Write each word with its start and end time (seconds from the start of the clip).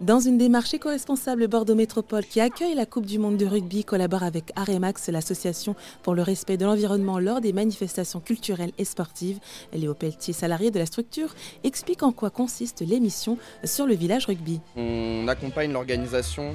Dans 0.00 0.20
une 0.20 0.38
démarche 0.38 0.72
éco-responsable, 0.74 1.48
Bordeaux 1.48 1.74
Métropole, 1.74 2.24
qui 2.24 2.40
accueille 2.40 2.76
la 2.76 2.86
Coupe 2.86 3.04
du 3.04 3.18
Monde 3.18 3.36
de 3.36 3.44
rugby, 3.44 3.82
collabore 3.82 4.22
avec 4.22 4.52
Aremax, 4.54 5.08
l'association 5.08 5.74
pour 6.04 6.14
le 6.14 6.22
respect 6.22 6.56
de 6.56 6.64
l'environnement 6.64 7.18
lors 7.18 7.40
des 7.40 7.52
manifestations 7.52 8.20
culturelles 8.20 8.70
et 8.78 8.84
sportives. 8.84 9.40
Léo 9.72 9.94
Pelletier, 9.94 10.32
salarié 10.32 10.70
de 10.70 10.78
la 10.78 10.86
structure, 10.86 11.34
explique 11.64 12.04
en 12.04 12.12
quoi 12.12 12.30
consiste 12.30 12.80
l'émission 12.80 13.38
sur 13.64 13.86
le 13.86 13.96
village 13.96 14.26
rugby. 14.26 14.60
On 14.76 15.26
accompagne 15.26 15.72
l'organisation 15.72 16.54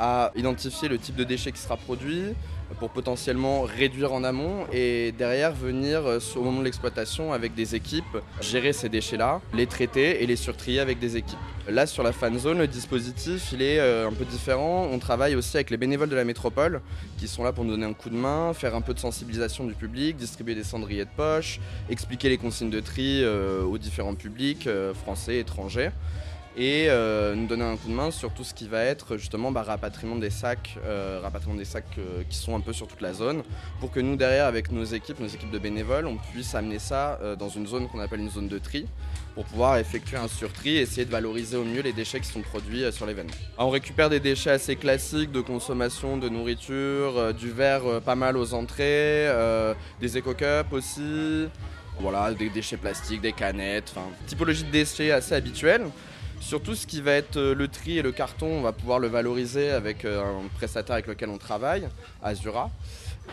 à 0.00 0.32
identifier 0.34 0.88
le 0.88 0.98
type 0.98 1.14
de 1.14 1.24
déchets 1.24 1.52
qui 1.52 1.60
sera 1.60 1.76
produit, 1.76 2.34
pour 2.78 2.90
potentiellement 2.90 3.62
réduire 3.62 4.12
en 4.12 4.24
amont 4.24 4.66
et 4.72 5.12
derrière 5.12 5.52
venir 5.52 6.06
euh, 6.06 6.18
au 6.36 6.42
moment 6.42 6.60
de 6.60 6.64
l'exploitation 6.64 7.32
avec 7.32 7.54
des 7.54 7.74
équipes 7.74 8.18
gérer 8.40 8.72
ces 8.72 8.88
déchets-là, 8.88 9.40
les 9.54 9.66
traiter 9.66 10.22
et 10.22 10.26
les 10.26 10.36
surtrier 10.36 10.80
avec 10.80 10.98
des 10.98 11.16
équipes. 11.16 11.38
Là 11.68 11.86
sur 11.86 12.02
la 12.02 12.12
fan 12.12 12.38
zone, 12.38 12.58
le 12.58 12.66
dispositif 12.66 13.50
il 13.52 13.62
est 13.62 13.80
euh, 13.80 14.08
un 14.08 14.12
peu 14.12 14.24
différent. 14.24 14.88
On 14.90 14.98
travaille 14.98 15.34
aussi 15.34 15.56
avec 15.56 15.70
les 15.70 15.76
bénévoles 15.76 16.08
de 16.08 16.16
la 16.16 16.24
métropole 16.24 16.80
qui 17.18 17.28
sont 17.28 17.42
là 17.42 17.52
pour 17.52 17.64
nous 17.64 17.72
donner 17.72 17.86
un 17.86 17.92
coup 17.92 18.10
de 18.10 18.16
main, 18.16 18.54
faire 18.54 18.74
un 18.74 18.80
peu 18.80 18.94
de 18.94 19.00
sensibilisation 19.00 19.64
du 19.64 19.74
public, 19.74 20.16
distribuer 20.16 20.54
des 20.54 20.64
cendriers 20.64 21.04
de 21.04 21.10
poche, 21.16 21.60
expliquer 21.90 22.28
les 22.28 22.38
consignes 22.38 22.70
de 22.70 22.80
tri 22.80 23.22
euh, 23.22 23.62
aux 23.62 23.78
différents 23.78 24.14
publics, 24.14 24.68
français, 24.94 25.38
étrangers 25.38 25.90
et 26.56 26.86
euh, 26.88 27.34
nous 27.34 27.46
donner 27.46 27.64
un 27.64 27.76
coup 27.76 27.88
de 27.88 27.94
main 27.94 28.10
sur 28.10 28.32
tout 28.32 28.42
ce 28.42 28.54
qui 28.54 28.66
va 28.66 28.82
être 28.82 29.16
justement 29.16 29.52
bah, 29.52 29.62
rapatriement 29.62 30.16
des 30.16 30.30
sacs, 30.30 30.76
euh, 30.84 31.20
rapatriement 31.22 31.56
des 31.56 31.64
sacs 31.64 31.84
euh, 31.98 32.22
qui 32.28 32.36
sont 32.36 32.56
un 32.56 32.60
peu 32.60 32.72
sur 32.72 32.88
toute 32.88 33.00
la 33.00 33.12
zone, 33.12 33.42
pour 33.78 33.90
que 33.90 34.00
nous 34.00 34.16
derrière 34.16 34.46
avec 34.46 34.72
nos 34.72 34.84
équipes, 34.84 35.20
nos 35.20 35.28
équipes 35.28 35.50
de 35.50 35.58
bénévoles, 35.58 36.06
on 36.06 36.16
puisse 36.16 36.54
amener 36.54 36.78
ça 36.78 37.18
dans 37.38 37.48
une 37.48 37.66
zone 37.66 37.88
qu'on 37.88 38.00
appelle 38.00 38.20
une 38.20 38.30
zone 38.30 38.48
de 38.48 38.58
tri, 38.58 38.86
pour 39.34 39.44
pouvoir 39.44 39.78
effectuer 39.78 40.16
un 40.16 40.28
surtri 40.28 40.76
et 40.76 40.80
essayer 40.80 41.04
de 41.04 41.10
valoriser 41.10 41.56
au 41.56 41.64
mieux 41.64 41.82
les 41.82 41.92
déchets 41.92 42.20
qui 42.20 42.28
sont 42.28 42.40
produits 42.40 42.84
sur 42.92 43.06
l'événement. 43.06 43.32
On 43.58 43.70
récupère 43.70 44.10
des 44.10 44.20
déchets 44.20 44.50
assez 44.50 44.76
classiques 44.76 45.32
de 45.32 45.40
consommation, 45.40 46.16
de 46.16 46.28
nourriture, 46.28 47.32
du 47.34 47.50
verre 47.50 48.00
pas 48.04 48.16
mal 48.16 48.36
aux 48.36 48.54
entrées, 48.54 49.28
des 50.00 50.18
éco-cups 50.18 50.72
aussi. 50.72 51.48
Voilà, 52.00 52.32
des 52.32 52.48
déchets 52.48 52.78
plastiques, 52.78 53.20
des 53.20 53.32
canettes, 53.32 53.92
typologie 54.26 54.64
de 54.64 54.70
déchets 54.70 55.10
assez 55.10 55.34
habituelle. 55.34 55.82
Surtout 56.40 56.74
ce 56.74 56.86
qui 56.86 57.02
va 57.02 57.12
être 57.12 57.36
euh, 57.36 57.54
le 57.54 57.68
tri 57.68 57.98
et 57.98 58.02
le 58.02 58.12
carton, 58.12 58.46
on 58.46 58.62
va 58.62 58.72
pouvoir 58.72 58.98
le 58.98 59.08
valoriser 59.08 59.70
avec 59.70 60.06
euh, 60.06 60.22
un 60.22 60.48
prestataire 60.56 60.94
avec 60.94 61.06
lequel 61.06 61.28
on 61.28 61.36
travaille, 61.36 61.86
Azura. 62.22 62.70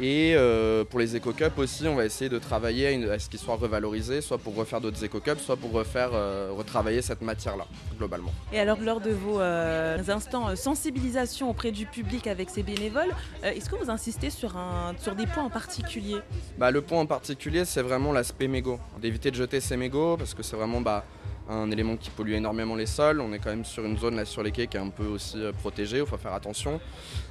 Et 0.00 0.32
euh, 0.34 0.84
pour 0.84 0.98
les 0.98 1.14
éco-cups 1.14 1.56
aussi, 1.58 1.86
on 1.86 1.94
va 1.94 2.06
essayer 2.06 2.30
de 2.30 2.38
travailler 2.38 3.08
à, 3.08 3.18
ce 3.18 3.28
qu'ils 3.28 3.38
soient 3.38 3.56
revalorisés, 3.56 4.22
soit 4.22 4.38
pour 4.38 4.56
refaire 4.56 4.80
d'autres 4.80 5.04
éco-cups, 5.04 5.40
soit 5.40 5.56
pour 5.56 5.70
refaire, 5.70 6.10
retravailler 6.56 7.02
cette 7.02 7.20
matière-là, 7.20 7.66
globalement. 7.96 8.32
Et 8.52 8.58
alors, 8.58 8.80
lors 8.80 9.00
de 9.00 9.10
vos 9.10 9.38
instants 9.38 10.56
sensibilisation 10.56 11.50
auprès 11.50 11.70
du 11.70 11.86
public 11.86 12.26
avec 12.26 12.50
ces 12.50 12.64
bénévoles, 12.64 13.14
est-ce 13.44 13.70
que 13.70 13.76
vous 13.76 13.88
insistez 13.88 14.30
sur, 14.30 14.56
un, 14.56 14.94
sur 14.98 15.14
des 15.14 15.26
points 15.26 15.44
en 15.44 15.50
particulier? 15.50 16.16
Bah, 16.58 16.72
Le 16.72 16.80
point 16.80 16.98
en 16.98 17.06
particulier, 17.06 17.64
c'est 17.64 17.82
vraiment 17.82 18.10
l'aspect 18.10 18.48
mégot. 18.48 18.80
D'éviter 19.00 19.30
de 19.30 19.36
jeter 19.36 19.60
ces 19.60 19.76
mégots, 19.76 20.16
parce 20.16 20.34
que 20.34 20.42
c'est 20.42 20.56
vraiment... 20.56 20.80
Bah, 20.80 21.04
un 21.48 21.70
élément 21.70 21.96
qui 21.96 22.10
pollue 22.10 22.32
énormément 22.32 22.74
les 22.74 22.86
sols. 22.86 23.20
On 23.20 23.32
est 23.32 23.38
quand 23.38 23.50
même 23.50 23.64
sur 23.64 23.84
une 23.84 23.98
zone 23.98 24.16
là 24.16 24.24
sur 24.24 24.42
les 24.42 24.50
quais 24.50 24.66
qui 24.66 24.76
est 24.76 24.80
un 24.80 24.88
peu 24.88 25.04
aussi 25.06 25.40
euh, 25.40 25.52
protégée, 25.52 25.98
il 25.98 26.06
faut 26.06 26.16
faire 26.16 26.34
attention. 26.34 26.80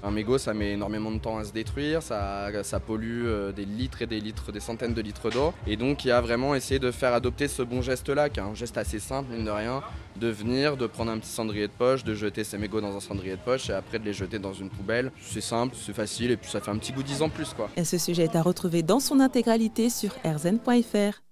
Un 0.04 0.12
mégot 0.12 0.38
ça 0.38 0.54
met 0.54 0.74
énormément 0.74 1.12
de 1.12 1.20
temps 1.20 1.38
à 1.38 1.44
se 1.44 1.52
détruire, 1.52 2.02
ça, 2.04 2.52
pollue 2.86 3.26
euh, 3.26 3.52
des 3.52 3.66
litres 3.66 4.02
et 4.02 4.08
des 4.08 4.20
litres, 4.20 4.52
des 4.52 4.60
centaines 4.60 4.94
de 4.94 5.02
litres 5.02 5.30
d'eau. 5.30 5.54
Et 5.68 5.76
donc 5.76 6.06
il 6.06 6.10
y 6.10 6.12
a 6.12 6.22
vraiment 6.22 6.56
essayé 6.56 6.80
de 6.80 6.92
faire 6.92 7.14
adopter 7.14 7.48
ce 7.48 7.64
bon 7.64 7.82
geste 7.82 8.10
là, 8.10 8.30
qui 8.30 8.40
est 8.40 8.44
un 8.44 8.56
geste 8.56 8.78
assez 8.78 9.00
simple, 9.00 9.34
mine 9.34 9.46
de 9.46 9.52
rien, 9.52 9.82
de 10.20 10.28
venir, 10.28 10.78
de 10.78 10.88
prendre 10.88 11.12
un 11.12 11.18
petit 11.18 11.32
cendrier 11.32 11.68
de 11.68 11.74
poche, 11.74 12.04
de 12.04 12.14
jeter 12.14 12.44
ces 12.44 12.58
mégots 12.58 12.82
dans 12.82 12.96
un 12.96 13.00
cendrier 13.00 13.36
de 13.36 13.42
poche 13.42 13.70
et 13.70 13.74
après 13.74 14.00
de 14.00 14.06
les 14.06 14.14
jeter 14.14 14.40
dans 14.40 14.54
une 14.54 14.70
poubelle. 14.70 15.12
C'est 15.22 15.42
simple, 15.42 15.76
c'est 15.80 15.94
facile 15.94 16.32
et 16.32 16.38
puis 16.38 16.50
ça 16.50 16.60
fait 16.60 16.72
un 16.72 16.78
petit 16.78 16.92
goût 16.92 17.04
10 17.04 17.22
en 17.22 17.30
plus 17.30 17.54
quoi. 17.54 17.70
Et 17.76 17.84
ce 17.84 17.98
sujet 17.98 18.24
est 18.24 18.36
à 18.36 18.42
retrouver 18.42 18.84
dans 18.84 19.00
son 19.00 19.20
intégralité 19.20 19.90
sur 19.90 20.12
rzn.fr. 20.24 21.24